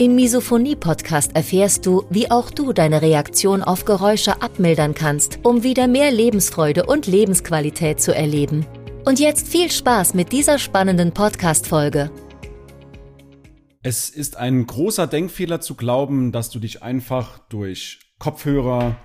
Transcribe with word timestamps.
Im 0.00 0.14
Misophonie-Podcast 0.14 1.36
erfährst 1.36 1.84
du, 1.84 2.06
wie 2.08 2.30
auch 2.30 2.50
du 2.50 2.72
deine 2.72 3.02
Reaktion 3.02 3.62
auf 3.62 3.84
Geräusche 3.84 4.40
abmildern 4.40 4.94
kannst, 4.94 5.40
um 5.42 5.62
wieder 5.62 5.88
mehr 5.88 6.10
Lebensfreude 6.10 6.86
und 6.86 7.06
Lebensqualität 7.06 8.00
zu 8.00 8.14
erleben. 8.14 8.64
Und 9.04 9.20
jetzt 9.20 9.46
viel 9.46 9.70
Spaß 9.70 10.14
mit 10.14 10.32
dieser 10.32 10.58
spannenden 10.58 11.12
Podcast-Folge. 11.12 12.10
Es 13.82 14.08
ist 14.08 14.38
ein 14.38 14.66
großer 14.66 15.06
Denkfehler 15.06 15.60
zu 15.60 15.74
glauben, 15.74 16.32
dass 16.32 16.48
du 16.48 16.60
dich 16.60 16.82
einfach 16.82 17.38
durch 17.50 17.98
Kopfhörer, 18.18 18.96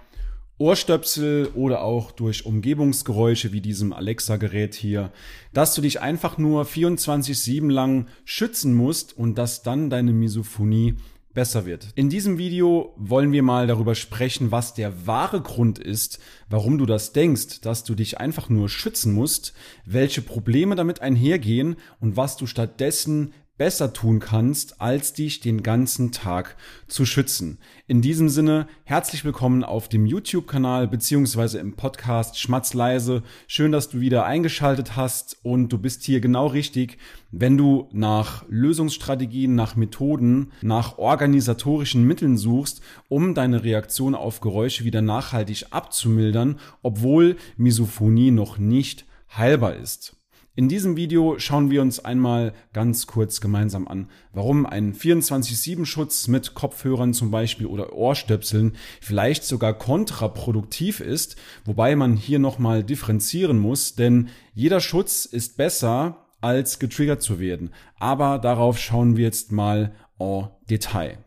Ohrstöpsel 0.58 1.48
oder 1.54 1.82
auch 1.82 2.12
durch 2.12 2.45
Umgebungsgeräusche 2.45 3.52
wie 3.52 3.59
diesem 3.59 3.91
Alexa-Gerät 3.91 4.73
hier, 4.73 5.12
dass 5.54 5.76
du 5.76 5.82
dich 5.82 6.00
einfach 6.00 6.38
nur 6.38 6.63
24-7 6.63 7.70
lang 7.70 8.08
schützen 8.23 8.73
musst 8.73 9.18
und 9.18 9.38
dass 9.38 9.63
dann 9.63 9.90
deine 9.90 10.13
Misophonie 10.13 10.96
besser 11.34 11.66
wird. 11.66 11.90
In 11.96 12.10
diesem 12.10 12.38
Video 12.38 12.94
wollen 12.96 13.34
wir 13.34 13.44
mal 13.44 13.68
darüber 13.68 13.94
sprechen, 13.94 14.52
was 14.52 14.74
der 14.74 15.05
wahre 15.05 15.41
Grund 15.41 15.77
ist, 15.77 16.20
warum 16.49 16.77
du 16.77 16.85
das 16.85 17.12
denkst, 17.12 17.60
dass 17.60 17.84
du 17.84 17.93
dich 17.93 18.20
einfach 18.20 18.48
nur 18.49 18.70
schützen 18.70 19.13
musst, 19.13 19.54
welche 19.85 20.21
Probleme 20.21 20.76
damit 20.76 21.02
einhergehen 21.02 21.76
und 21.99 22.15
was 22.15 22.37
du 22.37 22.48
stattdessen 22.48 23.34
besser 23.58 23.94
tun 23.94 24.20
kannst, 24.20 24.82
als 24.82 25.14
dich 25.14 25.40
den 25.40 25.64
ganzen 25.64 26.12
Tag 26.12 26.58
zu 26.88 27.06
schützen. 27.06 27.58
In 27.88 28.02
diesem 28.02 28.28
Sinne, 28.28 28.68
herzlich 28.84 29.24
willkommen 29.24 29.64
auf 29.64 29.88
dem 29.88 30.06
YouTube-Kanal 30.06 30.90
beziehungsweise 30.90 31.60
im 31.60 31.76
Podcast 31.76 32.38
Schmatzleise. 32.38 33.24
Schön, 33.48 33.72
dass 33.72 33.88
du 33.88 34.02
wieder 34.02 34.26
eingeschaltet 34.26 34.98
hast 34.98 35.38
und 35.44 35.70
du 35.70 35.78
bist 35.78 36.04
hier 36.04 36.20
genau 36.20 36.48
richtig, 36.48 36.98
wenn 37.32 37.58
du 37.58 37.88
nach 37.94 38.44
Lösungsstrategien, 38.50 39.56
nach 39.56 39.78
Methoden, 39.78 40.52
nach 40.62 40.98
organisatorischen 40.98 42.06
Mitteln 42.06 42.38
suchst, 42.38 42.82
um 43.08 43.34
deine 43.34 43.64
Reaktion 43.64 44.16
auf 44.16 44.42
Geräusche 44.42 44.84
wieder 44.84 45.02
nachhaltig 45.02 45.68
abzumildern, 45.72 46.60
obwohl 46.82 47.38
Misophonie 47.56 48.32
noch 48.32 48.58
nicht 48.58 49.06
heilbar 49.38 49.76
ist. 49.76 50.18
In 50.58 50.70
diesem 50.70 50.96
Video 50.96 51.38
schauen 51.38 51.70
wir 51.70 51.82
uns 51.82 52.00
einmal 52.00 52.54
ganz 52.72 53.08
kurz 53.08 53.42
gemeinsam 53.42 53.90
an, 53.90 54.08
warum 54.32 54.66
ein 54.66 54.94
24-7-Schutz 54.94 56.30
mit 56.30 56.54
Kopfhörern 56.54 57.14
zum 57.14 57.30
Beispiel 57.30 57.66
oder 57.66 57.92
Ohrstöpseln 57.92 58.78
vielleicht 59.02 59.44
sogar 59.44 59.74
kontraproduktiv 59.74 61.02
ist, 61.02 61.36
wobei 61.66 61.98
man 61.98 62.16
hier 62.16 62.40
nochmal 62.40 62.86
differenzieren 62.86 63.60
muss, 63.60 63.96
denn 63.96 64.30
jeder 64.53 64.80
Schutz 64.80 65.26
ist 65.26 65.58
besser 65.58 66.26
als 66.40 66.80
getriggert 66.80 67.22
zu 67.22 67.40
werden. 67.40 67.72
Aber 68.00 68.40
darauf 68.40 68.80
schauen 68.80 69.18
wir 69.18 69.26
jetzt 69.26 69.52
mal 69.52 69.92
en 70.20 70.48
Detail. 70.70 71.25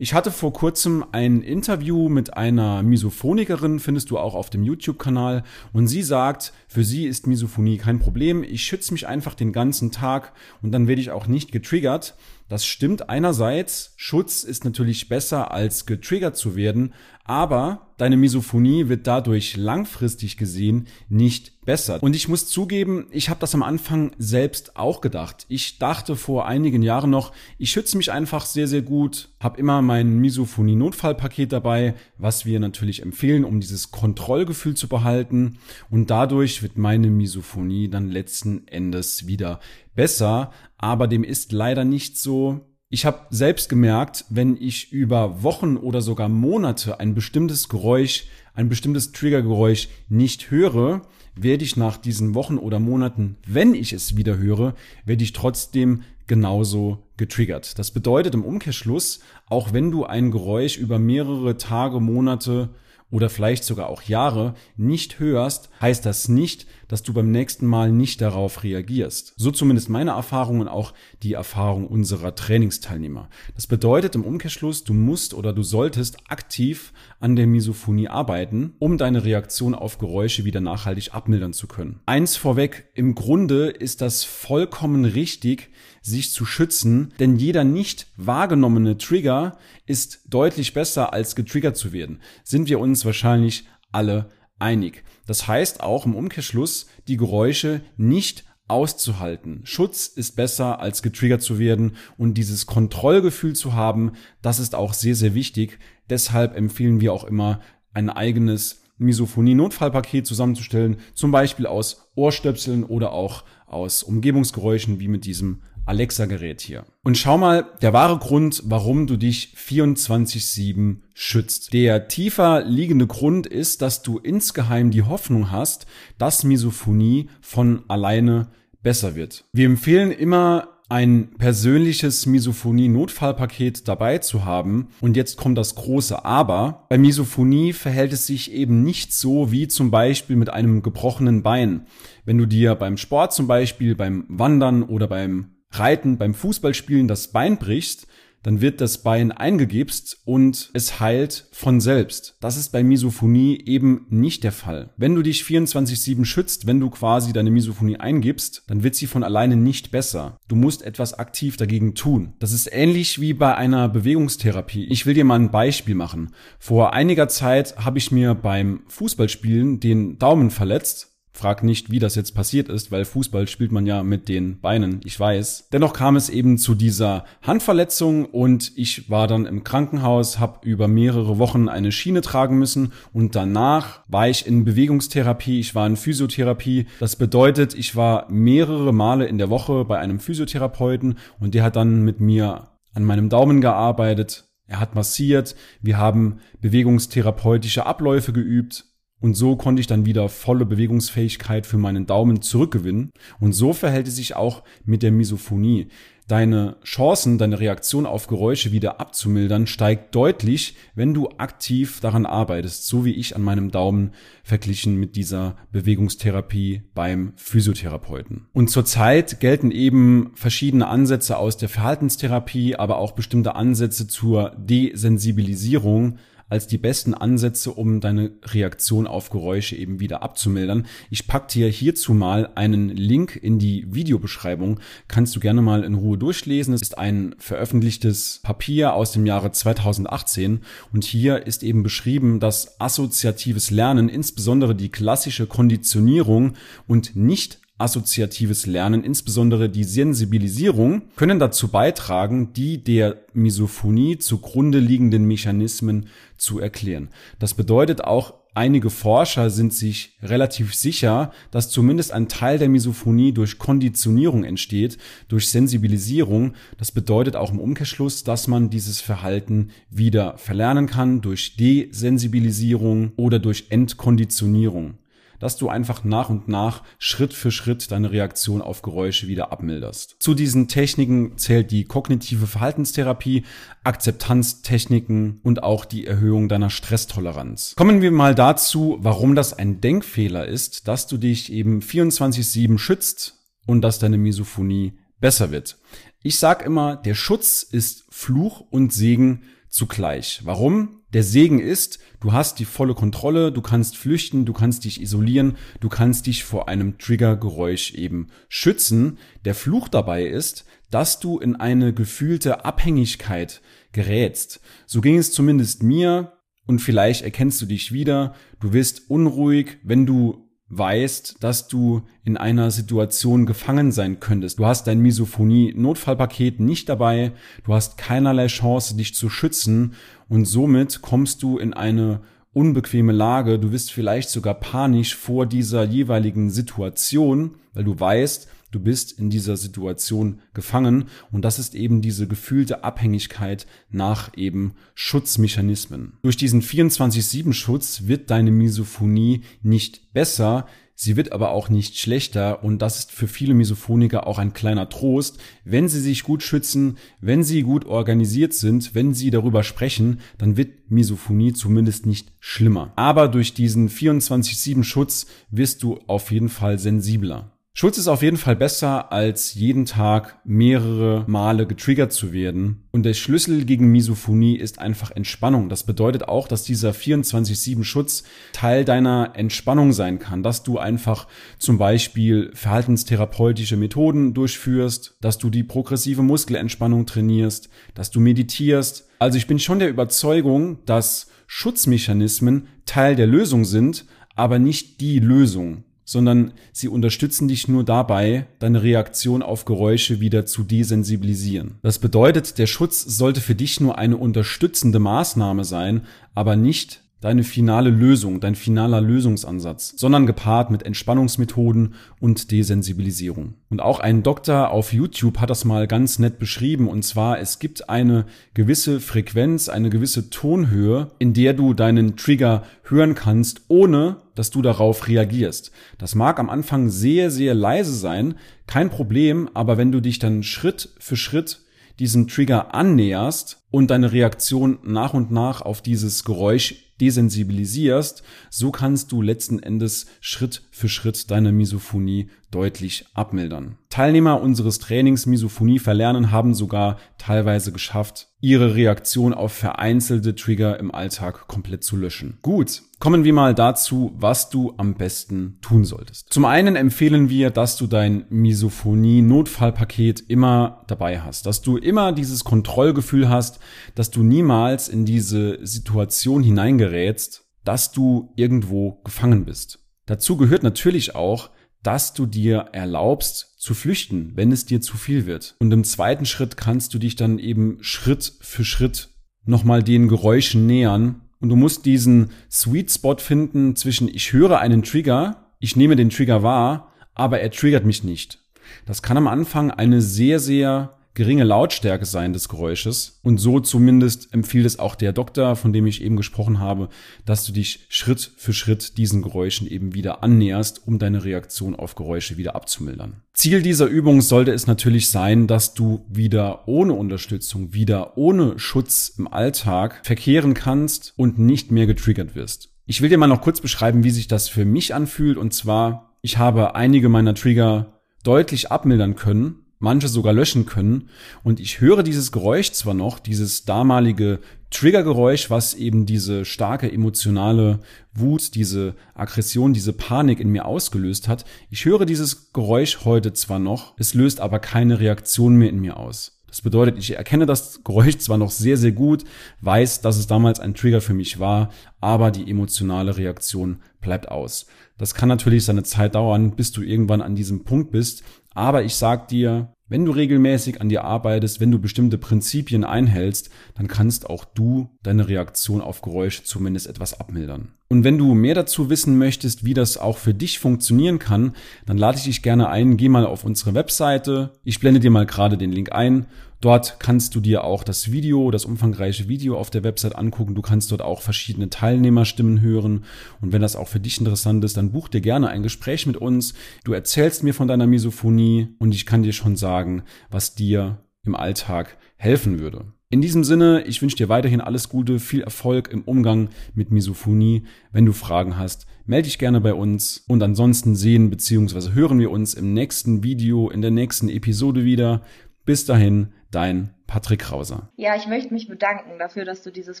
Ich 0.02 0.14
hatte 0.14 0.30
vor 0.30 0.54
kurzem 0.54 1.04
ein 1.12 1.42
Interview 1.42 2.08
mit 2.08 2.34
einer 2.34 2.82
Misophonikerin, 2.82 3.80
findest 3.80 4.10
du 4.10 4.16
auch 4.16 4.34
auf 4.34 4.48
dem 4.48 4.62
YouTube-Kanal, 4.62 5.44
und 5.74 5.88
sie 5.88 6.02
sagt, 6.02 6.54
für 6.68 6.84
sie 6.84 7.04
ist 7.04 7.26
Misophonie 7.26 7.76
kein 7.76 7.98
Problem, 7.98 8.42
ich 8.42 8.64
schütze 8.64 8.94
mich 8.94 9.06
einfach 9.06 9.34
den 9.34 9.52
ganzen 9.52 9.92
Tag 9.92 10.32
und 10.62 10.72
dann 10.72 10.88
werde 10.88 11.02
ich 11.02 11.10
auch 11.10 11.26
nicht 11.26 11.52
getriggert. 11.52 12.14
Das 12.50 12.66
stimmt 12.66 13.08
einerseits, 13.08 13.94
Schutz 13.96 14.42
ist 14.42 14.64
natürlich 14.64 15.08
besser 15.08 15.52
als 15.52 15.86
getriggert 15.86 16.36
zu 16.36 16.56
werden, 16.56 16.92
aber 17.22 17.92
deine 17.96 18.16
Misophonie 18.16 18.88
wird 18.88 19.06
dadurch 19.06 19.56
langfristig 19.56 20.36
gesehen 20.36 20.88
nicht 21.08 21.64
besser. 21.64 22.02
Und 22.02 22.16
ich 22.16 22.26
muss 22.26 22.48
zugeben, 22.48 23.06
ich 23.12 23.28
habe 23.28 23.38
das 23.38 23.54
am 23.54 23.62
Anfang 23.62 24.10
selbst 24.18 24.76
auch 24.76 25.00
gedacht. 25.00 25.46
Ich 25.48 25.78
dachte 25.78 26.16
vor 26.16 26.48
einigen 26.48 26.82
Jahren 26.82 27.10
noch, 27.10 27.32
ich 27.56 27.70
schütze 27.70 27.96
mich 27.96 28.10
einfach 28.10 28.44
sehr, 28.44 28.66
sehr 28.66 28.82
gut, 28.82 29.28
habe 29.38 29.60
immer 29.60 29.80
mein 29.80 30.18
Misophonie-Notfallpaket 30.18 31.52
dabei, 31.52 31.94
was 32.18 32.46
wir 32.46 32.58
natürlich 32.58 33.02
empfehlen, 33.02 33.44
um 33.44 33.60
dieses 33.60 33.92
Kontrollgefühl 33.92 34.74
zu 34.74 34.88
behalten. 34.88 35.58
Und 35.88 36.10
dadurch 36.10 36.64
wird 36.64 36.78
meine 36.78 37.10
Misophonie 37.10 37.88
dann 37.88 38.08
letzten 38.08 38.66
Endes 38.66 39.28
wieder 39.28 39.60
besser. 40.00 40.50
Aber 40.78 41.06
dem 41.06 41.24
ist 41.24 41.52
leider 41.52 41.84
nicht 41.84 42.16
so. 42.16 42.60
Ich 42.88 43.04
habe 43.04 43.26
selbst 43.28 43.68
gemerkt, 43.68 44.24
wenn 44.30 44.56
ich 44.56 44.92
über 44.92 45.42
Wochen 45.42 45.76
oder 45.76 46.00
sogar 46.00 46.30
Monate 46.30 46.98
ein 47.00 47.14
bestimmtes 47.14 47.68
Geräusch, 47.68 48.24
ein 48.54 48.70
bestimmtes 48.70 49.12
Triggergeräusch 49.12 49.88
nicht 50.08 50.50
höre, 50.50 51.02
werde 51.36 51.64
ich 51.64 51.76
nach 51.76 51.98
diesen 51.98 52.34
Wochen 52.34 52.56
oder 52.56 52.80
Monaten, 52.80 53.36
wenn 53.46 53.74
ich 53.74 53.92
es 53.92 54.16
wieder 54.16 54.38
höre, 54.38 54.74
werde 55.04 55.22
ich 55.22 55.34
trotzdem 55.34 56.02
genauso 56.26 57.04
getriggert. 57.18 57.78
Das 57.78 57.90
bedeutet 57.90 58.34
im 58.34 58.44
Umkehrschluss, 58.44 59.20
auch 59.50 59.74
wenn 59.74 59.90
du 59.90 60.06
ein 60.06 60.30
Geräusch 60.30 60.78
über 60.78 60.98
mehrere 60.98 61.58
Tage, 61.58 62.00
Monate 62.00 62.70
oder 63.10 63.28
vielleicht 63.28 63.64
sogar 63.64 63.88
auch 63.88 64.02
Jahre 64.02 64.54
nicht 64.76 65.18
hörst, 65.18 65.68
heißt 65.80 66.06
das 66.06 66.28
nicht, 66.28 66.66
dass 66.88 67.02
du 67.02 67.12
beim 67.12 67.30
nächsten 67.30 67.66
Mal 67.66 67.92
nicht 67.92 68.20
darauf 68.20 68.62
reagierst. 68.62 69.34
So 69.36 69.50
zumindest 69.50 69.88
meine 69.88 70.12
Erfahrung 70.12 70.60
und 70.60 70.68
auch 70.68 70.92
die 71.22 71.34
Erfahrung 71.34 71.86
unserer 71.86 72.34
Trainingsteilnehmer. 72.34 73.28
Das 73.54 73.66
bedeutet 73.66 74.14
im 74.14 74.24
Umkehrschluss, 74.24 74.84
du 74.84 74.94
musst 74.94 75.34
oder 75.34 75.52
du 75.52 75.62
solltest 75.62 76.18
aktiv 76.28 76.92
an 77.20 77.36
der 77.36 77.46
Misophonie 77.46 78.08
arbeiten, 78.08 78.74
um 78.78 78.98
deine 78.98 79.24
Reaktion 79.24 79.74
auf 79.74 79.98
Geräusche 79.98 80.44
wieder 80.44 80.60
nachhaltig 80.60 81.14
abmildern 81.14 81.52
zu 81.52 81.68
können. 81.68 82.00
Eins 82.06 82.36
vorweg, 82.36 82.88
im 82.94 83.14
Grunde 83.14 83.68
ist 83.68 84.00
das 84.00 84.24
vollkommen 84.24 85.04
richtig, 85.04 85.70
sich 86.02 86.32
zu 86.32 86.46
schützen, 86.46 87.12
denn 87.20 87.36
jeder 87.36 87.62
nicht 87.62 88.08
wahrgenommene 88.16 88.96
Trigger 88.96 89.58
ist 89.86 90.22
deutlich 90.30 90.72
besser 90.72 91.12
als 91.12 91.36
getriggert 91.36 91.76
zu 91.76 91.92
werden. 91.92 92.20
Sind 92.42 92.68
wir 92.68 92.80
uns 92.80 93.04
wahrscheinlich 93.04 93.66
alle 93.92 94.30
einig. 94.58 95.04
Das 95.26 95.46
heißt 95.46 95.82
auch 95.82 96.06
im 96.06 96.14
Umkehrschluss, 96.14 96.86
die 97.06 97.16
Geräusche 97.16 97.82
nicht 97.96 98.44
auszuhalten. 98.70 99.60
Schutz 99.64 100.06
ist 100.06 100.36
besser 100.36 100.80
als 100.80 101.02
getriggert 101.02 101.42
zu 101.42 101.58
werden 101.58 101.96
und 102.16 102.34
dieses 102.34 102.66
Kontrollgefühl 102.66 103.54
zu 103.54 103.74
haben, 103.74 104.12
das 104.42 104.58
ist 104.58 104.74
auch 104.74 104.94
sehr, 104.94 105.14
sehr 105.14 105.34
wichtig. 105.34 105.78
Deshalb 106.08 106.56
empfehlen 106.56 107.00
wir 107.00 107.12
auch 107.12 107.24
immer 107.24 107.60
ein 107.92 108.08
eigenes 108.08 108.82
Misophonie-Notfallpaket 108.98 110.26
zusammenzustellen, 110.26 110.98
zum 111.14 111.30
Beispiel 111.30 111.66
aus 111.66 112.10
Ohrstöpseln 112.14 112.84
oder 112.84 113.12
auch 113.12 113.44
aus 113.66 114.02
Umgebungsgeräuschen 114.02 115.00
wie 115.00 115.08
mit 115.08 115.24
diesem 115.24 115.62
Alexa-Gerät 115.90 116.60
hier. 116.60 116.84
Und 117.02 117.18
schau 117.18 117.36
mal, 117.36 117.66
der 117.82 117.92
wahre 117.92 118.18
Grund, 118.18 118.62
warum 118.64 119.06
du 119.06 119.16
dich 119.16 119.54
24-7 119.56 120.98
schützt. 121.14 121.72
Der 121.72 122.06
tiefer 122.08 122.64
liegende 122.64 123.06
Grund 123.06 123.46
ist, 123.46 123.82
dass 123.82 124.02
du 124.02 124.18
insgeheim 124.18 124.92
die 124.92 125.02
Hoffnung 125.02 125.50
hast, 125.50 125.86
dass 126.16 126.44
Misophonie 126.44 127.28
von 127.40 127.82
alleine 127.88 128.48
besser 128.82 129.16
wird. 129.16 129.44
Wir 129.52 129.66
empfehlen 129.66 130.12
immer 130.12 130.68
ein 130.88 131.30
persönliches 131.38 132.26
Misophonie-Notfallpaket 132.26 133.86
dabei 133.86 134.18
zu 134.18 134.44
haben. 134.44 134.88
Und 135.00 135.16
jetzt 135.16 135.36
kommt 135.36 135.56
das 135.56 135.76
große 135.76 136.24
Aber. 136.24 136.86
Bei 136.88 136.98
Misophonie 136.98 137.72
verhält 137.72 138.12
es 138.12 138.26
sich 138.26 138.52
eben 138.52 138.82
nicht 138.82 139.12
so 139.12 139.52
wie 139.52 139.68
zum 139.68 139.90
Beispiel 139.90 140.36
mit 140.36 140.50
einem 140.50 140.82
gebrochenen 140.82 141.42
Bein. 141.42 141.86
Wenn 142.24 142.38
du 142.38 142.46
dir 142.46 142.74
beim 142.74 142.96
Sport 142.96 143.32
zum 143.32 143.46
Beispiel, 143.46 143.94
beim 143.94 144.24
Wandern 144.28 144.82
oder 144.82 145.06
beim 145.06 145.50
Reiten, 145.70 146.18
beim 146.18 146.34
Fußballspielen 146.34 147.08
das 147.08 147.28
Bein 147.28 147.58
brichst, 147.58 148.06
dann 148.42 148.60
wird 148.60 148.80
das 148.80 149.02
Bein 149.02 149.32
eingegipst 149.32 150.22
und 150.24 150.70
es 150.72 151.00
heilt 151.00 151.46
von 151.52 151.80
selbst. 151.80 152.36
Das 152.40 152.56
ist 152.56 152.70
bei 152.70 152.82
Misophonie 152.82 153.62
eben 153.66 154.06
nicht 154.08 154.44
der 154.44 154.52
Fall. 154.52 154.90
Wenn 154.96 155.14
du 155.14 155.22
dich 155.22 155.42
24-7 155.42 156.24
schützt, 156.24 156.66
wenn 156.66 156.80
du 156.80 156.90
quasi 156.90 157.32
deine 157.32 157.50
Misophonie 157.50 157.98
eingibst, 157.98 158.62
dann 158.66 158.82
wird 158.82 158.94
sie 158.94 159.06
von 159.06 159.22
alleine 159.22 159.56
nicht 159.56 159.90
besser. 159.90 160.38
Du 160.48 160.56
musst 160.56 160.82
etwas 160.82 161.14
aktiv 161.14 161.56
dagegen 161.56 161.94
tun. 161.94 162.32
Das 162.38 162.52
ist 162.52 162.72
ähnlich 162.72 163.20
wie 163.20 163.34
bei 163.34 163.54
einer 163.54 163.88
Bewegungstherapie. 163.88 164.86
Ich 164.86 165.04
will 165.04 165.14
dir 165.14 165.24
mal 165.24 165.38
ein 165.38 165.50
Beispiel 165.50 165.94
machen. 165.94 166.32
Vor 166.58 166.94
einiger 166.94 167.28
Zeit 167.28 167.76
habe 167.76 167.98
ich 167.98 168.10
mir 168.10 168.34
beim 168.34 168.82
Fußballspielen 168.88 169.80
den 169.80 170.18
Daumen 170.18 170.50
verletzt 170.50 171.09
Frag 171.32 171.62
nicht, 171.62 171.90
wie 171.90 172.00
das 172.00 172.16
jetzt 172.16 172.34
passiert 172.34 172.68
ist, 172.68 172.90
weil 172.90 173.04
Fußball 173.04 173.46
spielt 173.46 173.72
man 173.72 173.86
ja 173.86 174.02
mit 174.02 174.28
den 174.28 174.60
Beinen, 174.60 175.00
ich 175.04 175.18
weiß. 175.18 175.68
Dennoch 175.72 175.92
kam 175.92 176.16
es 176.16 176.28
eben 176.28 176.58
zu 176.58 176.74
dieser 176.74 177.24
Handverletzung 177.42 178.26
und 178.26 178.72
ich 178.76 179.08
war 179.10 179.28
dann 179.28 179.46
im 179.46 179.64
Krankenhaus, 179.64 180.38
habe 180.38 180.66
über 180.68 180.88
mehrere 180.88 181.38
Wochen 181.38 181.68
eine 181.68 181.92
Schiene 181.92 182.20
tragen 182.20 182.58
müssen 182.58 182.92
und 183.12 183.36
danach 183.36 184.00
war 184.08 184.28
ich 184.28 184.46
in 184.46 184.64
Bewegungstherapie, 184.64 185.60
ich 185.60 185.74
war 185.74 185.86
in 185.86 185.96
Physiotherapie. 185.96 186.86
Das 186.98 187.16
bedeutet, 187.16 187.74
ich 187.74 187.94
war 187.96 188.30
mehrere 188.30 188.92
Male 188.92 189.26
in 189.26 189.38
der 189.38 189.50
Woche 189.50 189.84
bei 189.84 189.98
einem 189.98 190.18
Physiotherapeuten 190.18 191.16
und 191.38 191.54
der 191.54 191.62
hat 191.62 191.76
dann 191.76 192.02
mit 192.02 192.20
mir 192.20 192.68
an 192.92 193.04
meinem 193.04 193.28
Daumen 193.28 193.60
gearbeitet, 193.60 194.50
er 194.66 194.78
hat 194.78 194.94
massiert, 194.94 195.56
wir 195.80 195.98
haben 195.98 196.38
bewegungstherapeutische 196.60 197.86
Abläufe 197.86 198.32
geübt 198.32 198.89
und 199.20 199.34
so 199.34 199.56
konnte 199.56 199.80
ich 199.80 199.86
dann 199.86 200.06
wieder 200.06 200.28
volle 200.28 200.64
Bewegungsfähigkeit 200.64 201.66
für 201.66 201.78
meinen 201.78 202.06
Daumen 202.06 202.40
zurückgewinnen. 202.40 203.12
Und 203.38 203.52
so 203.52 203.72
verhält 203.72 204.08
es 204.08 204.16
sich 204.16 204.34
auch 204.34 204.62
mit 204.84 205.02
der 205.02 205.12
Misophonie. 205.12 205.88
Deine 206.26 206.76
Chancen, 206.84 207.38
deine 207.38 207.58
Reaktion 207.58 208.06
auf 208.06 208.28
Geräusche 208.28 208.70
wieder 208.70 209.00
abzumildern, 209.00 209.66
steigt 209.66 210.14
deutlich, 210.14 210.76
wenn 210.94 211.12
du 211.12 211.28
aktiv 211.38 211.98
daran 212.00 212.24
arbeitest, 212.24 212.86
so 212.86 213.04
wie 213.04 213.14
ich 213.14 213.34
an 213.34 213.42
meinem 213.42 213.72
Daumen 213.72 214.12
verglichen 214.44 214.94
mit 214.94 215.16
dieser 215.16 215.56
Bewegungstherapie 215.72 216.82
beim 216.94 217.32
Physiotherapeuten. 217.34 218.46
Und 218.52 218.70
zurzeit 218.70 219.40
gelten 219.40 219.72
eben 219.72 220.30
verschiedene 220.34 220.86
Ansätze 220.86 221.36
aus 221.36 221.56
der 221.56 221.68
Verhaltenstherapie, 221.68 222.76
aber 222.76 222.98
auch 222.98 223.10
bestimmte 223.12 223.56
Ansätze 223.56 224.06
zur 224.06 224.52
Desensibilisierung 224.56 226.18
als 226.50 226.66
die 226.66 226.76
besten 226.76 227.14
Ansätze, 227.14 227.70
um 227.70 228.00
deine 228.00 228.32
Reaktion 228.44 229.06
auf 229.06 229.30
Geräusche 229.30 229.76
eben 229.76 230.00
wieder 230.00 230.22
abzumildern. 230.22 230.86
Ich 231.08 231.26
pack 231.26 231.48
dir 231.48 231.68
hierzu 231.68 232.12
mal 232.12 232.50
einen 232.56 232.90
Link 232.90 233.36
in 233.36 233.58
die 233.58 233.86
Videobeschreibung. 233.88 234.80
Kannst 235.08 235.34
du 235.34 235.40
gerne 235.40 235.62
mal 235.62 235.84
in 235.84 235.94
Ruhe 235.94 236.18
durchlesen. 236.18 236.74
Es 236.74 236.82
ist 236.82 236.98
ein 236.98 237.34
veröffentlichtes 237.38 238.40
Papier 238.42 238.94
aus 238.94 239.12
dem 239.12 239.24
Jahre 239.24 239.52
2018 239.52 240.60
und 240.92 241.04
hier 241.04 241.46
ist 241.46 241.62
eben 241.62 241.82
beschrieben, 241.82 242.40
dass 242.40 242.80
assoziatives 242.80 243.70
Lernen, 243.70 244.08
insbesondere 244.08 244.74
die 244.74 244.90
klassische 244.90 245.46
Konditionierung 245.46 246.54
und 246.88 247.14
nicht 247.14 247.59
assoziatives 247.80 248.66
Lernen, 248.66 249.02
insbesondere 249.02 249.68
die 249.68 249.84
Sensibilisierung, 249.84 251.02
können 251.16 251.38
dazu 251.38 251.68
beitragen, 251.68 252.52
die 252.52 252.82
der 252.82 253.16
Misophonie 253.32 254.18
zugrunde 254.18 254.78
liegenden 254.78 255.24
Mechanismen 255.24 256.06
zu 256.36 256.58
erklären. 256.58 257.08
Das 257.38 257.54
bedeutet 257.54 258.04
auch, 258.04 258.34
einige 258.54 258.90
Forscher 258.90 259.50
sind 259.50 259.72
sich 259.72 260.16
relativ 260.22 260.74
sicher, 260.74 261.32
dass 261.50 261.70
zumindest 261.70 262.12
ein 262.12 262.28
Teil 262.28 262.58
der 262.58 262.68
Misophonie 262.68 263.32
durch 263.32 263.58
Konditionierung 263.58 264.44
entsteht, 264.44 264.98
durch 265.28 265.48
Sensibilisierung. 265.48 266.54
Das 266.78 266.92
bedeutet 266.92 267.36
auch 267.36 267.52
im 267.52 267.60
Umkehrschluss, 267.60 268.24
dass 268.24 268.48
man 268.48 268.70
dieses 268.70 269.00
Verhalten 269.00 269.70
wieder 269.90 270.36
verlernen 270.36 270.86
kann 270.86 271.20
durch 271.20 271.56
Desensibilisierung 271.56 273.12
oder 273.16 273.38
durch 273.38 273.66
Entkonditionierung 273.70 274.94
dass 275.40 275.56
du 275.56 275.68
einfach 275.68 276.04
nach 276.04 276.28
und 276.30 276.46
nach 276.46 276.84
Schritt 276.98 277.34
für 277.34 277.50
Schritt 277.50 277.90
deine 277.90 278.12
Reaktion 278.12 278.62
auf 278.62 278.82
Geräusche 278.82 279.26
wieder 279.26 279.50
abmilderst. 279.50 280.16
Zu 280.20 280.34
diesen 280.34 280.68
Techniken 280.68 281.36
zählt 281.36 281.72
die 281.72 281.84
kognitive 281.84 282.46
Verhaltenstherapie, 282.46 283.44
Akzeptanztechniken 283.82 285.40
und 285.42 285.64
auch 285.64 285.84
die 285.84 286.06
Erhöhung 286.06 286.48
deiner 286.48 286.70
Stresstoleranz. 286.70 287.74
Kommen 287.76 288.02
wir 288.02 288.12
mal 288.12 288.34
dazu, 288.34 288.98
warum 289.00 289.34
das 289.34 289.52
ein 289.52 289.80
Denkfehler 289.80 290.46
ist, 290.46 290.86
dass 290.86 291.08
du 291.08 291.16
dich 291.16 291.52
eben 291.52 291.80
24-7 291.80 292.78
schützt 292.78 293.38
und 293.66 293.82
dass 293.82 293.98
deine 293.98 294.18
Misophonie 294.18 294.92
besser 295.20 295.50
wird. 295.50 295.78
Ich 296.22 296.38
sag 296.38 296.64
immer, 296.64 296.96
der 296.96 297.14
Schutz 297.14 297.62
ist 297.62 298.04
Fluch 298.10 298.60
und 298.70 298.92
Segen 298.92 299.42
zugleich. 299.68 300.42
Warum? 300.44 300.99
Der 301.12 301.24
Segen 301.24 301.58
ist, 301.58 301.98
du 302.20 302.32
hast 302.32 302.58
die 302.58 302.64
volle 302.64 302.94
Kontrolle, 302.94 303.50
du 303.50 303.62
kannst 303.62 303.96
flüchten, 303.96 304.44
du 304.44 304.52
kannst 304.52 304.84
dich 304.84 305.00
isolieren, 305.00 305.56
du 305.80 305.88
kannst 305.88 306.26
dich 306.26 306.44
vor 306.44 306.68
einem 306.68 306.98
Triggergeräusch 306.98 307.94
eben 307.94 308.28
schützen. 308.48 309.18
Der 309.44 309.54
Fluch 309.54 309.88
dabei 309.88 310.24
ist, 310.24 310.64
dass 310.90 311.18
du 311.18 311.38
in 311.38 311.56
eine 311.56 311.92
gefühlte 311.92 312.64
Abhängigkeit 312.64 313.60
gerätst. 313.92 314.60
So 314.86 315.00
ging 315.00 315.18
es 315.18 315.32
zumindest 315.32 315.82
mir 315.82 316.32
und 316.66 316.78
vielleicht 316.80 317.22
erkennst 317.22 317.60
du 317.60 317.66
dich 317.66 317.92
wieder. 317.92 318.34
Du 318.60 318.72
wirst 318.72 319.10
unruhig, 319.10 319.78
wenn 319.82 320.06
du 320.06 320.49
weißt, 320.70 321.36
dass 321.40 321.68
du 321.68 322.02
in 322.24 322.36
einer 322.36 322.70
Situation 322.70 323.44
gefangen 323.44 323.92
sein 323.92 324.20
könntest. 324.20 324.58
Du 324.58 324.66
hast 324.66 324.86
dein 324.86 325.00
Misophonie-Notfallpaket 325.00 326.60
nicht 326.60 326.88
dabei, 326.88 327.32
du 327.64 327.74
hast 327.74 327.98
keinerlei 327.98 328.46
Chance, 328.46 328.96
dich 328.96 329.14
zu 329.14 329.28
schützen. 329.28 329.94
Und 330.28 330.46
somit 330.46 331.02
kommst 331.02 331.42
du 331.42 331.58
in 331.58 331.74
eine 331.74 332.20
unbequeme 332.52 333.12
Lage, 333.12 333.58
du 333.58 333.72
wirst 333.72 333.92
vielleicht 333.92 334.30
sogar 334.30 334.54
panisch 334.54 335.16
vor 335.16 335.46
dieser 335.46 335.84
jeweiligen 335.84 336.50
Situation, 336.50 337.56
weil 337.74 337.84
du 337.84 337.98
weißt, 337.98 338.48
du 338.70 338.80
bist 338.80 339.12
in 339.18 339.30
dieser 339.30 339.56
Situation 339.56 340.40
gefangen 340.54 341.06
und 341.30 341.44
das 341.44 341.58
ist 341.58 341.74
eben 341.74 342.02
diese 342.02 342.26
gefühlte 342.26 342.84
Abhängigkeit 342.84 343.66
nach 343.90 344.30
eben 344.36 344.74
Schutzmechanismen. 344.94 346.18
Durch 346.22 346.36
diesen 346.36 346.62
24-7 346.62 347.52
Schutz 347.52 348.02
wird 348.06 348.30
deine 348.30 348.50
Misophonie 348.50 349.42
nicht 349.62 350.12
besser, 350.12 350.66
Sie 351.02 351.16
wird 351.16 351.32
aber 351.32 351.52
auch 351.52 351.70
nicht 351.70 351.96
schlechter 351.96 352.62
und 352.62 352.82
das 352.82 352.98
ist 352.98 353.12
für 353.12 353.26
viele 353.26 353.54
Misophoniker 353.54 354.26
auch 354.26 354.36
ein 354.38 354.52
kleiner 354.52 354.90
Trost. 354.90 355.38
Wenn 355.64 355.88
sie 355.88 355.98
sich 355.98 356.24
gut 356.24 356.42
schützen, 356.42 356.98
wenn 357.22 357.42
sie 357.42 357.62
gut 357.62 357.86
organisiert 357.86 358.52
sind, 358.52 358.94
wenn 358.94 359.14
sie 359.14 359.30
darüber 359.30 359.62
sprechen, 359.62 360.20
dann 360.36 360.58
wird 360.58 360.90
Misophonie 360.90 361.54
zumindest 361.54 362.04
nicht 362.04 362.34
schlimmer. 362.38 362.92
Aber 362.96 363.28
durch 363.28 363.54
diesen 363.54 363.88
24-7 363.88 364.84
Schutz 364.84 365.26
wirst 365.50 365.82
du 365.82 366.00
auf 366.06 366.32
jeden 366.32 366.50
Fall 366.50 366.78
sensibler. 366.78 367.50
Schutz 367.72 367.98
ist 367.98 368.08
auf 368.08 368.22
jeden 368.22 368.36
Fall 368.36 368.56
besser, 368.56 369.12
als 369.12 369.54
jeden 369.54 369.86
Tag 369.86 370.40
mehrere 370.44 371.24
Male 371.28 371.66
getriggert 371.66 372.12
zu 372.12 372.32
werden. 372.32 372.82
Und 372.90 373.04
der 373.04 373.14
Schlüssel 373.14 373.64
gegen 373.64 373.92
Misophonie 373.92 374.56
ist 374.56 374.80
einfach 374.80 375.12
Entspannung. 375.12 375.68
Das 375.68 375.84
bedeutet 375.84 376.28
auch, 376.28 376.48
dass 376.48 376.64
dieser 376.64 376.90
24-7 376.90 377.84
Schutz 377.84 378.24
Teil 378.52 378.84
deiner 378.84 379.32
Entspannung 379.34 379.92
sein 379.92 380.18
kann, 380.18 380.42
dass 380.42 380.64
du 380.64 380.78
einfach 380.78 381.28
zum 381.58 381.78
Beispiel 381.78 382.50
verhaltenstherapeutische 382.54 383.76
Methoden 383.76 384.34
durchführst, 384.34 385.16
dass 385.20 385.38
du 385.38 385.48
die 385.48 385.62
progressive 385.62 386.22
Muskelentspannung 386.22 387.06
trainierst, 387.06 387.70
dass 387.94 388.10
du 388.10 388.18
meditierst. 388.18 389.08
Also 389.20 389.38
ich 389.38 389.46
bin 389.46 389.60
schon 389.60 389.78
der 389.78 389.90
Überzeugung, 389.90 390.84
dass 390.86 391.28
Schutzmechanismen 391.46 392.66
Teil 392.84 393.14
der 393.14 393.28
Lösung 393.28 393.64
sind, 393.64 394.06
aber 394.34 394.58
nicht 394.58 395.00
die 395.00 395.20
Lösung 395.20 395.84
sondern 396.10 396.54
sie 396.72 396.88
unterstützen 396.88 397.46
dich 397.46 397.68
nur 397.68 397.84
dabei, 397.84 398.48
deine 398.58 398.82
Reaktion 398.82 399.42
auf 399.44 399.64
Geräusche 399.64 400.18
wieder 400.18 400.44
zu 400.44 400.64
desensibilisieren. 400.64 401.78
Das 401.82 402.00
bedeutet, 402.00 402.58
der 402.58 402.66
Schutz 402.66 403.00
sollte 403.00 403.40
für 403.40 403.54
dich 403.54 403.78
nur 403.78 403.96
eine 403.96 404.16
unterstützende 404.16 404.98
Maßnahme 404.98 405.62
sein, 405.62 406.00
aber 406.34 406.56
nicht 406.56 407.04
deine 407.20 407.44
finale 407.44 407.90
Lösung, 407.90 408.40
dein 408.40 408.54
finaler 408.54 409.00
Lösungsansatz, 409.00 409.94
sondern 409.96 410.26
gepaart 410.26 410.70
mit 410.70 410.82
Entspannungsmethoden 410.82 411.94
und 412.18 412.50
Desensibilisierung. 412.50 413.54
Und 413.68 413.80
auch 413.80 414.00
ein 414.00 414.22
Doktor 414.22 414.70
auf 414.70 414.92
YouTube 414.92 415.38
hat 415.38 415.50
das 415.50 415.64
mal 415.64 415.86
ganz 415.86 416.18
nett 416.18 416.38
beschrieben, 416.38 416.88
und 416.88 417.02
zwar 417.02 417.38
es 417.38 417.58
gibt 417.58 417.90
eine 417.90 418.24
gewisse 418.54 419.00
Frequenz, 419.00 419.68
eine 419.68 419.90
gewisse 419.90 420.30
Tonhöhe, 420.30 421.10
in 421.18 421.34
der 421.34 421.52
du 421.52 421.74
deinen 421.74 422.16
Trigger 422.16 422.62
hören 422.84 423.14
kannst, 423.14 423.62
ohne 423.68 424.16
dass 424.34 424.50
du 424.50 424.62
darauf 424.62 425.06
reagierst. 425.06 425.72
Das 425.98 426.14
mag 426.14 426.38
am 426.38 426.48
Anfang 426.48 426.88
sehr, 426.88 427.30
sehr 427.30 427.54
leise 427.54 427.94
sein, 427.94 428.36
kein 428.66 428.88
Problem, 428.88 429.50
aber 429.52 429.76
wenn 429.76 429.92
du 429.92 430.00
dich 430.00 430.18
dann 430.18 430.42
Schritt 430.42 430.88
für 430.98 431.16
Schritt 431.16 431.60
diesem 431.98 432.28
Trigger 432.28 432.74
annäherst 432.74 433.58
und 433.70 433.90
deine 433.90 434.12
Reaktion 434.12 434.78
nach 434.82 435.12
und 435.12 435.30
nach 435.30 435.60
auf 435.60 435.82
dieses 435.82 436.24
Geräusch 436.24 436.89
desensibilisierst, 437.00 438.22
so 438.50 438.70
kannst 438.70 439.12
du 439.12 439.22
letzten 439.22 439.58
Endes 439.58 440.06
Schritt 440.20 440.62
für 440.70 440.88
Schritt 440.88 441.30
deine 441.30 441.52
Misophonie 441.52 442.30
deutlich 442.50 443.06
abmildern. 443.14 443.78
Teilnehmer 443.90 444.40
unseres 444.40 444.78
Trainings 444.78 445.26
Misophonie 445.26 445.78
verlernen 445.78 446.30
haben 446.30 446.54
sogar 446.54 446.96
teilweise 447.18 447.72
geschafft, 447.72 448.28
ihre 448.40 448.74
Reaktion 448.74 449.34
auf 449.34 449.52
vereinzelte 449.52 450.34
Trigger 450.34 450.78
im 450.78 450.94
Alltag 450.94 451.46
komplett 451.46 451.84
zu 451.84 451.96
löschen. 451.96 452.38
Gut, 452.42 452.82
kommen 452.98 453.24
wir 453.24 453.32
mal 453.32 453.54
dazu, 453.54 454.12
was 454.16 454.50
du 454.50 454.74
am 454.78 454.94
besten 454.94 455.58
tun 455.60 455.84
solltest. 455.84 456.32
Zum 456.32 456.44
einen 456.44 456.76
empfehlen 456.76 457.28
wir, 457.28 457.50
dass 457.50 457.76
du 457.76 457.86
dein 457.86 458.24
Misophonie-Notfallpaket 458.30 460.20
immer 460.28 460.84
dabei 460.86 461.20
hast, 461.20 461.46
dass 461.46 461.62
du 461.62 461.76
immer 461.76 462.12
dieses 462.12 462.44
Kontrollgefühl 462.44 463.28
hast, 463.28 463.60
dass 463.94 464.10
du 464.10 464.22
niemals 464.22 464.88
in 464.88 465.04
diese 465.04 465.64
Situation 465.64 466.42
hineingerätst, 466.42 467.44
dass 467.64 467.92
du 467.92 468.32
irgendwo 468.36 469.00
gefangen 469.04 469.44
bist. 469.44 469.78
Dazu 470.06 470.36
gehört 470.36 470.62
natürlich 470.62 471.14
auch, 471.14 471.50
dass 471.82 472.12
du 472.12 472.26
dir 472.26 472.68
erlaubst 472.72 473.54
zu 473.58 473.74
flüchten, 473.74 474.32
wenn 474.34 474.52
es 474.52 474.66
dir 474.66 474.80
zu 474.80 474.96
viel 474.96 475.26
wird. 475.26 475.56
Und 475.60 475.72
im 475.72 475.84
zweiten 475.84 476.26
Schritt 476.26 476.56
kannst 476.56 476.94
du 476.94 476.98
dich 476.98 477.16
dann 477.16 477.38
eben 477.38 477.78
Schritt 477.80 478.32
für 478.40 478.64
Schritt 478.64 479.08
nochmal 479.44 479.82
den 479.82 480.08
Geräuschen 480.08 480.66
nähern. 480.66 481.22
Und 481.40 481.48
du 481.48 481.56
musst 481.56 481.86
diesen 481.86 482.30
Sweet 482.50 482.90
Spot 482.90 483.16
finden 483.16 483.76
zwischen 483.76 484.08
ich 484.08 484.32
höre 484.32 484.58
einen 484.58 484.82
Trigger, 484.82 485.52
ich 485.58 485.76
nehme 485.76 485.96
den 485.96 486.10
Trigger 486.10 486.42
wahr, 486.42 486.92
aber 487.14 487.40
er 487.40 487.50
triggert 487.50 487.84
mich 487.84 488.04
nicht. 488.04 488.38
Das 488.86 489.02
kann 489.02 489.16
am 489.16 489.26
Anfang 489.26 489.70
eine 489.70 490.00
sehr, 490.02 490.38
sehr 490.38 490.99
geringe 491.20 491.44
Lautstärke 491.44 492.06
sein 492.06 492.32
des 492.32 492.48
Geräusches. 492.48 493.20
Und 493.22 493.36
so 493.36 493.60
zumindest 493.60 494.32
empfiehlt 494.32 494.64
es 494.64 494.78
auch 494.78 494.94
der 494.94 495.12
Doktor, 495.12 495.54
von 495.54 495.70
dem 495.70 495.86
ich 495.86 496.02
eben 496.02 496.16
gesprochen 496.16 496.60
habe, 496.60 496.88
dass 497.26 497.44
du 497.44 497.52
dich 497.52 497.84
Schritt 497.90 498.32
für 498.38 498.54
Schritt 498.54 498.96
diesen 498.96 499.20
Geräuschen 499.20 499.66
eben 499.66 499.92
wieder 499.92 500.22
annäherst, 500.22 500.80
um 500.86 500.98
deine 500.98 501.22
Reaktion 501.22 501.76
auf 501.76 501.94
Geräusche 501.94 502.38
wieder 502.38 502.54
abzumildern. 502.54 503.20
Ziel 503.34 503.60
dieser 503.60 503.84
Übung 503.84 504.22
sollte 504.22 504.52
es 504.52 504.66
natürlich 504.66 505.10
sein, 505.10 505.46
dass 505.46 505.74
du 505.74 506.06
wieder 506.08 506.66
ohne 506.66 506.94
Unterstützung, 506.94 507.74
wieder 507.74 508.16
ohne 508.16 508.58
Schutz 508.58 509.12
im 509.18 509.28
Alltag 509.30 510.00
verkehren 510.04 510.54
kannst 510.54 511.12
und 511.18 511.38
nicht 511.38 511.70
mehr 511.70 511.86
getriggert 511.86 512.34
wirst. 512.34 512.70
Ich 512.86 513.02
will 513.02 513.10
dir 513.10 513.18
mal 513.18 513.26
noch 513.26 513.42
kurz 513.42 513.60
beschreiben, 513.60 514.04
wie 514.04 514.10
sich 514.10 514.26
das 514.26 514.48
für 514.48 514.64
mich 514.64 514.94
anfühlt. 514.94 515.36
Und 515.36 515.52
zwar, 515.52 516.16
ich 516.22 516.38
habe 516.38 516.74
einige 516.76 517.10
meiner 517.10 517.34
Trigger 517.34 518.00
deutlich 518.22 518.72
abmildern 518.72 519.16
können, 519.16 519.66
manche 519.80 520.06
sogar 520.06 520.32
löschen 520.32 520.66
können. 520.66 521.08
Und 521.42 521.58
ich 521.58 521.80
höre 521.80 522.04
dieses 522.04 522.30
Geräusch 522.30 522.70
zwar 522.70 522.94
noch, 522.94 523.18
dieses 523.18 523.64
damalige 523.64 524.38
Triggergeräusch, 524.70 525.50
was 525.50 525.74
eben 525.74 526.06
diese 526.06 526.44
starke 526.44 526.90
emotionale 526.92 527.80
Wut, 528.14 528.54
diese 528.54 528.94
Aggression, 529.14 529.72
diese 529.72 529.92
Panik 529.92 530.38
in 530.38 530.50
mir 530.50 530.66
ausgelöst 530.66 531.26
hat. 531.26 531.44
Ich 531.70 531.84
höre 531.84 532.06
dieses 532.06 532.52
Geräusch 532.52 533.04
heute 533.04 533.32
zwar 533.32 533.58
noch, 533.58 533.94
es 533.98 534.14
löst 534.14 534.40
aber 534.40 534.60
keine 534.60 535.00
Reaktion 535.00 535.56
mehr 535.56 535.70
in 535.70 535.80
mir 535.80 535.96
aus. 535.96 536.36
Das 536.46 536.62
bedeutet, 536.62 536.98
ich 536.98 537.16
erkenne 537.16 537.46
das 537.46 537.82
Geräusch 537.84 538.18
zwar 538.18 538.36
noch 538.36 538.50
sehr, 538.50 538.76
sehr 538.76 538.92
gut, 538.92 539.24
weiß, 539.60 540.00
dass 540.00 540.16
es 540.16 540.26
damals 540.26 540.58
ein 540.60 540.74
Trigger 540.74 541.00
für 541.00 541.14
mich 541.14 541.38
war, 541.38 541.70
aber 542.00 542.30
die 542.30 542.50
emotionale 542.50 543.16
Reaktion 543.16 543.78
bleibt 544.00 544.28
aus. 544.28 544.66
Das 544.98 545.14
kann 545.14 545.28
natürlich 545.28 545.64
seine 545.64 545.84
Zeit 545.84 546.14
dauern, 546.14 546.56
bis 546.56 546.72
du 546.72 546.82
irgendwann 546.82 547.22
an 547.22 547.36
diesem 547.36 547.64
Punkt 547.64 547.92
bist, 547.92 548.22
aber 548.54 548.82
ich 548.82 548.94
sag 548.94 549.28
dir, 549.28 549.72
wenn 549.90 550.04
du 550.04 550.12
regelmäßig 550.12 550.80
an 550.80 550.88
dir 550.88 551.02
arbeitest, 551.02 551.58
wenn 551.58 551.72
du 551.72 551.80
bestimmte 551.80 552.16
Prinzipien 552.16 552.84
einhältst, 552.84 553.50
dann 553.74 553.88
kannst 553.88 554.30
auch 554.30 554.44
du 554.44 554.88
deine 555.02 555.26
Reaktion 555.26 555.80
auf 555.80 556.00
Geräusche 556.00 556.44
zumindest 556.44 556.86
etwas 556.86 557.18
abmildern. 557.18 557.72
Und 557.88 558.04
wenn 558.04 558.16
du 558.16 558.34
mehr 558.34 558.54
dazu 558.54 558.88
wissen 558.88 559.18
möchtest, 559.18 559.64
wie 559.64 559.74
das 559.74 559.98
auch 559.98 560.16
für 560.16 560.32
dich 560.32 560.60
funktionieren 560.60 561.18
kann, 561.18 561.54
dann 561.86 561.98
lade 561.98 562.18
ich 562.18 562.24
dich 562.24 562.42
gerne 562.42 562.68
ein, 562.68 562.96
geh 562.96 563.08
mal 563.08 563.26
auf 563.26 563.42
unsere 563.42 563.74
Webseite. 563.74 564.52
Ich 564.62 564.78
blende 564.78 565.00
dir 565.00 565.10
mal 565.10 565.26
gerade 565.26 565.58
den 565.58 565.72
Link 565.72 565.90
ein 565.90 566.26
Dort 566.60 567.00
kannst 567.00 567.34
du 567.34 567.40
dir 567.40 567.64
auch 567.64 567.84
das 567.84 568.12
Video, 568.12 568.50
das 568.50 568.66
umfangreiche 568.66 569.28
Video 569.28 569.56
auf 569.58 569.70
der 569.70 569.82
Website 569.82 570.16
angucken. 570.16 570.54
Du 570.54 570.60
kannst 570.60 570.92
dort 570.92 571.00
auch 571.00 571.22
verschiedene 571.22 571.70
Teilnehmerstimmen 571.70 572.60
hören. 572.60 573.04
Und 573.40 573.52
wenn 573.52 573.62
das 573.62 573.76
auch 573.76 573.88
für 573.88 574.00
dich 574.00 574.18
interessant 574.18 574.62
ist, 574.64 574.76
dann 574.76 574.92
buch 574.92 575.08
dir 575.08 575.22
gerne 575.22 575.48
ein 575.48 575.62
Gespräch 575.62 576.06
mit 576.06 576.18
uns. 576.18 576.52
Du 576.84 576.92
erzählst 576.92 577.42
mir 577.42 577.54
von 577.54 577.66
deiner 577.66 577.86
Misophonie 577.86 578.68
und 578.78 578.94
ich 578.94 579.06
kann 579.06 579.22
dir 579.22 579.32
schon 579.32 579.56
sagen, 579.56 580.02
was 580.30 580.54
dir 580.54 580.98
im 581.24 581.34
Alltag 581.34 581.96
helfen 582.16 582.58
würde. 582.58 582.92
In 583.12 583.22
diesem 583.22 583.42
Sinne, 583.42 583.82
ich 583.86 584.00
wünsche 584.02 584.16
dir 584.16 584.28
weiterhin 584.28 584.60
alles 584.60 584.88
Gute, 584.88 585.18
viel 585.18 585.40
Erfolg 585.40 585.88
im 585.88 586.02
Umgang 586.02 586.50
mit 586.74 586.92
Misophonie. 586.92 587.64
Wenn 587.90 588.06
du 588.06 588.12
Fragen 588.12 588.56
hast, 588.56 588.86
melde 589.04 589.26
dich 589.26 589.38
gerne 589.38 589.60
bei 589.60 589.74
uns 589.74 590.24
und 590.28 590.42
ansonsten 590.42 590.94
sehen 590.94 591.28
bzw. 591.28 591.92
hören 591.92 592.20
wir 592.20 592.30
uns 592.30 592.54
im 592.54 592.72
nächsten 592.72 593.24
Video, 593.24 593.68
in 593.68 593.82
der 593.82 593.90
nächsten 593.90 594.28
Episode 594.28 594.84
wieder. 594.84 595.22
Bis 595.64 595.84
dahin, 595.86 596.28
dein 596.50 596.94
Patrick 597.06 597.40
Krauser. 597.40 597.88
Ja, 597.96 598.14
ich 598.16 598.26
möchte 598.26 598.52
mich 598.52 598.68
bedanken 598.68 599.18
dafür, 599.18 599.44
dass 599.44 599.62
du 599.62 599.70
dieses 599.70 600.00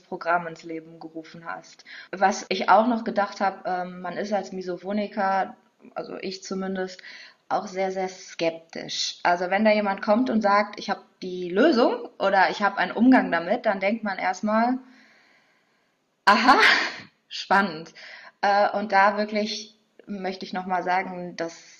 Programm 0.00 0.46
ins 0.46 0.62
Leben 0.62 1.00
gerufen 1.00 1.44
hast. 1.44 1.84
Was 2.12 2.46
ich 2.48 2.68
auch 2.68 2.86
noch 2.86 3.04
gedacht 3.04 3.40
habe, 3.40 3.62
ähm, 3.64 4.00
man 4.00 4.16
ist 4.16 4.32
als 4.32 4.52
Misophoniker, 4.52 5.56
also 5.94 6.16
ich 6.20 6.42
zumindest, 6.42 7.02
auch 7.48 7.66
sehr, 7.66 7.90
sehr 7.90 8.08
skeptisch. 8.08 9.18
Also 9.24 9.50
wenn 9.50 9.64
da 9.64 9.72
jemand 9.72 10.02
kommt 10.02 10.30
und 10.30 10.40
sagt, 10.40 10.78
ich 10.78 10.88
habe 10.88 11.02
die 11.20 11.50
Lösung 11.50 12.08
oder 12.18 12.50
ich 12.50 12.62
habe 12.62 12.78
einen 12.78 12.92
Umgang 12.92 13.32
damit, 13.32 13.66
dann 13.66 13.80
denkt 13.80 14.04
man 14.04 14.18
erstmal, 14.18 14.78
aha, 16.24 16.58
spannend. 17.28 17.92
Äh, 18.40 18.70
und 18.70 18.92
da 18.92 19.16
wirklich 19.18 19.76
möchte 20.06 20.44
ich 20.44 20.52
nochmal 20.52 20.82
sagen, 20.82 21.36
dass 21.36 21.79